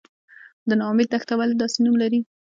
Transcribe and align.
د 0.67 0.69
نا 0.79 0.85
امید 0.91 1.07
دښته 1.13 1.33
ولې 1.37 1.55
داسې 1.61 1.77
نوم 1.85 1.95
لري؟ 2.03 2.19